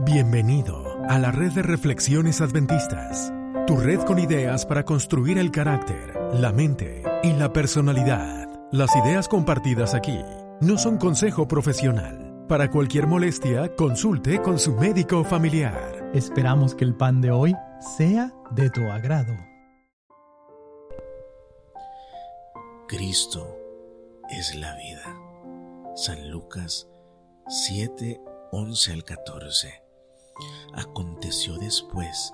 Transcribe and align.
Bienvenido 0.00 0.96
a 1.08 1.18
la 1.18 1.30
red 1.30 1.52
de 1.52 1.62
reflexiones 1.62 2.40
adventistas, 2.40 3.32
tu 3.66 3.76
red 3.76 4.00
con 4.00 4.18
ideas 4.18 4.64
para 4.64 4.84
construir 4.84 5.38
el 5.38 5.50
carácter, 5.50 6.18
la 6.32 6.50
mente 6.50 7.02
y 7.22 7.32
la 7.34 7.52
personalidad. 7.52 8.48
Las 8.72 8.90
ideas 8.96 9.28
compartidas 9.28 9.94
aquí 9.94 10.18
no 10.60 10.78
son 10.78 10.96
consejo 10.96 11.46
profesional. 11.46 12.46
Para 12.48 12.70
cualquier 12.70 13.06
molestia, 13.06 13.76
consulte 13.76 14.40
con 14.40 14.58
su 14.58 14.74
médico 14.74 15.24
familiar. 15.24 16.10
Esperamos 16.14 16.74
que 16.74 16.84
el 16.84 16.96
pan 16.96 17.20
de 17.20 17.30
hoy 17.30 17.54
sea 17.96 18.32
de 18.50 18.70
tu 18.70 18.80
agrado. 18.90 19.36
Cristo 22.88 23.56
es 24.30 24.54
la 24.56 24.74
vida. 24.76 25.94
San 25.94 26.30
Lucas 26.30 26.88
7, 27.46 28.20
11 28.52 28.92
al 28.92 29.04
14. 29.04 29.81
Aconteció 30.74 31.58
después 31.58 32.32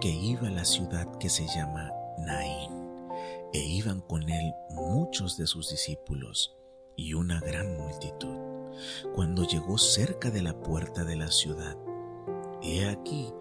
que 0.00 0.10
iba 0.10 0.48
a 0.48 0.52
la 0.52 0.64
ciudad 0.64 1.06
que 1.18 1.28
se 1.28 1.46
llama 1.46 1.90
Naín, 2.18 3.10
e 3.52 3.58
iban 3.58 4.00
con 4.00 4.28
él 4.28 4.52
muchos 4.70 5.36
de 5.36 5.46
sus 5.46 5.70
discípulos 5.70 6.56
y 6.96 7.14
una 7.14 7.40
gran 7.40 7.76
multitud. 7.76 8.36
Cuando 9.14 9.44
llegó 9.44 9.78
cerca 9.78 10.30
de 10.30 10.42
la 10.42 10.60
puerta 10.60 11.04
de 11.04 11.16
la 11.16 11.30
ciudad, 11.30 11.76
he 12.62 12.88
aquí 12.88 13.32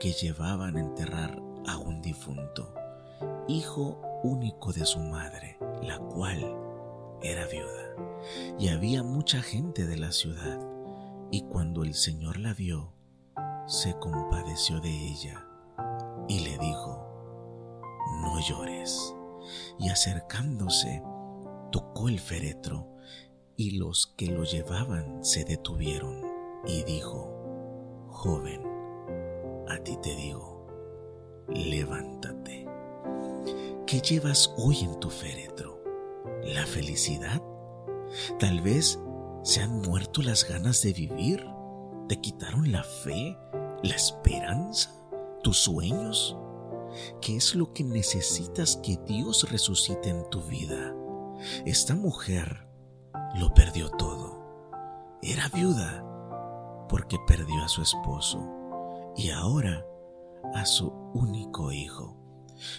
que 0.00 0.12
llevaban 0.12 0.76
a 0.76 0.80
enterrar 0.80 1.40
a 1.66 1.78
un 1.78 2.02
difunto, 2.02 2.74
hijo 3.48 4.00
único 4.22 4.72
de 4.72 4.84
su 4.84 4.98
madre, 4.98 5.58
la 5.82 5.98
cual 5.98 6.56
era 7.22 7.46
viuda. 7.46 7.94
Y 8.58 8.68
había 8.68 9.02
mucha 9.02 9.42
gente 9.42 9.86
de 9.86 9.96
la 9.96 10.12
ciudad, 10.12 10.58
y 11.30 11.42
cuando 11.42 11.82
el 11.82 11.94
Señor 11.94 12.38
la 12.38 12.54
vio, 12.54 12.92
se 13.66 13.98
compadeció 13.98 14.80
de 14.80 14.90
ella 14.90 15.46
y 16.28 16.40
le 16.40 16.58
dijo, 16.58 17.04
no 18.20 18.40
llores. 18.40 19.14
Y 19.78 19.88
acercándose, 19.88 21.02
tocó 21.70 22.08
el 22.08 22.18
féretro 22.18 22.88
y 23.56 23.72
los 23.72 24.14
que 24.16 24.26
lo 24.26 24.44
llevaban 24.44 25.24
se 25.24 25.44
detuvieron 25.44 26.22
y 26.66 26.82
dijo, 26.84 28.06
joven, 28.10 28.62
a 29.68 29.78
ti 29.78 29.96
te 30.02 30.14
digo, 30.14 30.66
levántate. 31.48 32.66
¿Qué 33.86 34.00
llevas 34.00 34.52
hoy 34.56 34.80
en 34.80 34.98
tu 34.98 35.10
féretro? 35.10 35.82
¿La 36.42 36.66
felicidad? 36.66 37.42
Tal 38.38 38.60
vez 38.60 38.98
se 39.42 39.60
han 39.60 39.82
muerto 39.82 40.22
las 40.22 40.48
ganas 40.48 40.82
de 40.82 40.92
vivir. 40.92 41.46
¿Te 42.08 42.20
quitaron 42.20 42.70
la 42.72 42.82
fe, 42.82 43.36
la 43.84 43.94
esperanza, 43.94 44.90
tus 45.42 45.58
sueños? 45.58 46.36
¿Qué 47.20 47.36
es 47.36 47.54
lo 47.54 47.72
que 47.74 47.84
necesitas 47.84 48.76
que 48.76 48.96
Dios 49.06 49.50
resucite 49.50 50.08
en 50.08 50.28
tu 50.30 50.40
vida? 50.42 50.94
Esta 51.66 51.94
mujer 51.94 52.66
lo 53.38 53.52
perdió 53.52 53.90
todo. 53.90 55.18
Era 55.20 55.48
viuda 55.48 56.02
porque 56.88 57.18
perdió 57.26 57.62
a 57.62 57.68
su 57.68 57.82
esposo 57.82 59.12
y 59.16 59.30
ahora 59.30 59.84
a 60.54 60.64
su 60.64 60.88
único 61.12 61.70
hijo. 61.70 62.16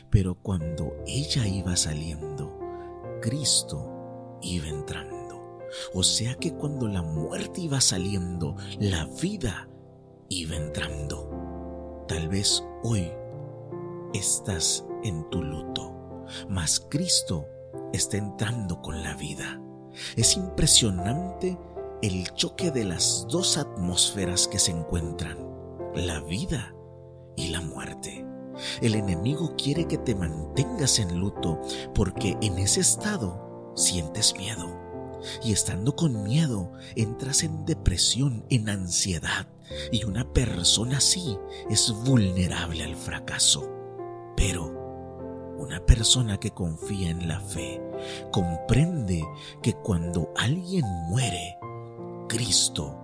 Pero 0.09 0.41
cuando 0.41 0.93
ella 1.05 1.45
iba 1.45 1.75
saliendo, 1.75 2.57
Cristo 3.21 4.39
iba 4.41 4.69
entrando. 4.69 5.59
O 5.93 6.01
sea 6.01 6.35
que 6.35 6.55
cuando 6.55 6.87
la 6.87 7.03
muerte 7.03 7.61
iba 7.61 7.79
saliendo, 7.81 8.55
la 8.79 9.05
vida 9.21 9.69
iba 10.35 10.55
entrando. 10.57 12.03
Tal 12.07 12.27
vez 12.27 12.63
hoy 12.83 13.09
estás 14.13 14.85
en 15.03 15.27
tu 15.29 15.41
luto, 15.41 15.93
mas 16.49 16.85
Cristo 16.89 17.47
está 17.93 18.17
entrando 18.17 18.81
con 18.81 19.01
la 19.01 19.15
vida. 19.15 19.61
Es 20.17 20.35
impresionante 20.35 21.57
el 22.01 22.33
choque 22.33 22.69
de 22.69 22.83
las 22.83 23.25
dos 23.29 23.57
atmósferas 23.57 24.49
que 24.49 24.59
se 24.59 24.71
encuentran, 24.71 25.37
la 25.95 26.19
vida 26.19 26.75
y 27.37 27.47
la 27.47 27.61
muerte. 27.61 28.25
El 28.81 28.95
enemigo 28.95 29.55
quiere 29.55 29.87
que 29.87 29.97
te 29.97 30.15
mantengas 30.15 30.99
en 30.99 31.17
luto 31.17 31.61
porque 31.93 32.37
en 32.41 32.57
ese 32.57 32.81
estado 32.81 33.71
sientes 33.75 34.35
miedo 34.37 34.84
y 35.43 35.51
estando 35.51 35.95
con 35.95 36.23
miedo 36.23 36.71
entras 36.95 37.43
en 37.43 37.65
depresión, 37.65 38.45
en 38.49 38.69
ansiedad 38.69 39.47
y 39.91 40.03
una 40.03 40.31
persona 40.31 40.97
así 40.97 41.37
es 41.69 41.93
vulnerable 42.05 42.83
al 42.83 42.95
fracaso. 42.95 43.71
Pero 44.35 44.65
una 45.57 45.85
persona 45.85 46.37
que 46.39 46.51
confía 46.51 47.09
en 47.09 47.27
la 47.27 47.39
fe 47.39 47.81
comprende 48.31 49.23
que 49.61 49.73
cuando 49.73 50.31
alguien 50.35 50.85
muere, 51.09 51.57
Cristo 52.27 52.97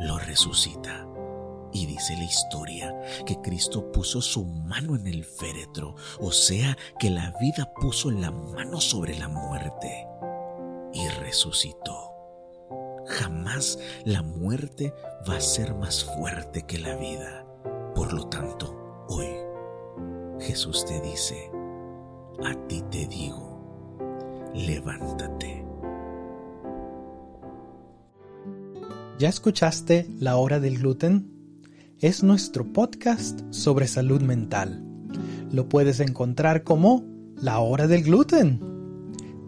lo 0.00 0.18
resucita. 0.18 1.06
Y 1.72 1.86
dice 1.86 2.16
la 2.16 2.24
historia 2.24 3.00
que 3.24 3.40
Cristo 3.40 3.92
puso 3.92 4.20
su 4.20 4.44
mano 4.44 4.96
en 4.96 5.06
el 5.06 5.24
féretro, 5.24 5.94
o 6.18 6.32
sea 6.32 6.76
que 6.98 7.10
la 7.10 7.32
vida 7.40 7.72
puso 7.80 8.10
la 8.10 8.32
mano 8.32 8.80
sobre 8.80 9.16
la 9.16 9.28
muerte 9.28 10.09
y 10.92 11.08
resucitó. 11.08 12.10
Jamás 13.06 13.78
la 14.04 14.22
muerte 14.22 14.94
va 15.28 15.36
a 15.36 15.40
ser 15.40 15.74
más 15.74 16.04
fuerte 16.04 16.62
que 16.62 16.78
la 16.78 16.96
vida. 16.96 17.44
Por 17.94 18.12
lo 18.12 18.28
tanto, 18.28 19.06
hoy 19.08 19.26
Jesús 20.40 20.84
te 20.84 21.00
dice, 21.00 21.50
a 22.44 22.54
ti 22.66 22.82
te 22.90 23.06
digo, 23.06 23.98
levántate. 24.54 25.64
¿Ya 29.18 29.28
escuchaste 29.28 30.06
La 30.18 30.36
Hora 30.36 30.60
del 30.60 30.78
Gluten? 30.78 31.60
Es 31.98 32.22
nuestro 32.22 32.72
podcast 32.72 33.40
sobre 33.50 33.86
salud 33.86 34.22
mental. 34.22 34.82
Lo 35.52 35.68
puedes 35.68 36.00
encontrar 36.00 36.62
como 36.62 37.04
La 37.36 37.58
Hora 37.58 37.86
del 37.86 38.04
Gluten 38.04 38.79